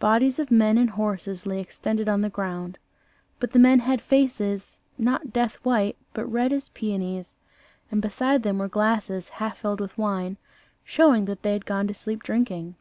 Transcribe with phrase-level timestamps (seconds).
[0.00, 2.76] Bodies of men and horses lay extended on the ground;
[3.38, 7.36] but the men had faces, not death white, but red as peonies,
[7.88, 10.38] and beside them were glasses half filled with wine,
[10.82, 12.74] showing that they had gone to sleep drinking.